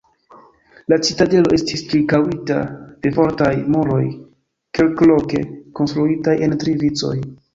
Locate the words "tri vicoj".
6.65-7.15